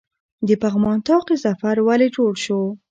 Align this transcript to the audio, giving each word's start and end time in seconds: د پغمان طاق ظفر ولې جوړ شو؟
د 0.47 0.49
پغمان 0.61 0.99
طاق 1.07 1.25
ظفر 1.43 1.75
ولې 1.87 2.07
جوړ 2.15 2.33
شو؟ 2.43 2.61